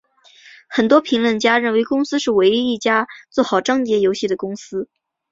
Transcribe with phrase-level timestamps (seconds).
[0.73, 4.89] 许多评论家认为公司是唯一一家做好章节游戏的公司。